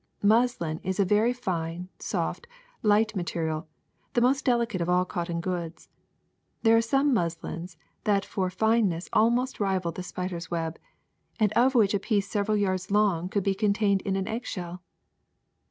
[0.19, 2.47] *' Muslin is a very fine, soft,
[2.81, 3.67] light material,
[4.13, 5.89] the most delicate of all cotton goods.
[6.63, 10.79] There are some muslins that for fineness almost rival the spider's web,
[11.39, 14.81] and of which a piece several yards long could be contained in an egg shell.